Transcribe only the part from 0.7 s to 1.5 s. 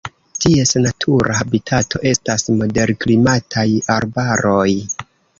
natura